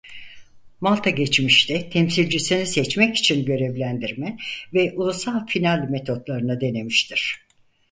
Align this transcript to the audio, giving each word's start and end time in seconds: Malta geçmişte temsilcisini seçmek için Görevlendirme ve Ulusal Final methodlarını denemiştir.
Malta 0.81 1.09
geçmişte 1.09 1.89
temsilcisini 1.89 2.65
seçmek 2.65 3.15
için 3.17 3.45
Görevlendirme 3.45 4.37
ve 4.73 4.93
Ulusal 4.95 5.45
Final 5.47 5.87
methodlarını 5.89 6.61
denemiştir. 6.61 7.47